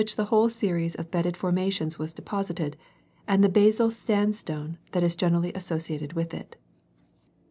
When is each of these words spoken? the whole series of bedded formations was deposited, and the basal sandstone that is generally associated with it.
the 0.15 0.25
whole 0.33 0.49
series 0.49 0.95
of 0.95 1.11
bedded 1.11 1.37
formations 1.37 1.99
was 1.99 2.11
deposited, 2.11 2.75
and 3.27 3.43
the 3.43 3.47
basal 3.49 3.91
sandstone 3.91 4.79
that 4.93 5.03
is 5.03 5.15
generally 5.15 5.53
associated 5.53 6.13
with 6.13 6.33
it. 6.33 6.55